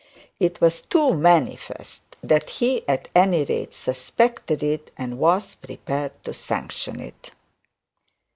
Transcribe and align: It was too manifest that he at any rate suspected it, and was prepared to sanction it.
It 0.39 0.59
was 0.59 0.81
too 0.81 1.13
manifest 1.13 2.01
that 2.23 2.49
he 2.49 2.83
at 2.89 3.09
any 3.13 3.43
rate 3.45 3.71
suspected 3.71 4.63
it, 4.63 4.89
and 4.97 5.19
was 5.19 5.53
prepared 5.53 6.13
to 6.23 6.33
sanction 6.33 6.99
it. 6.99 7.33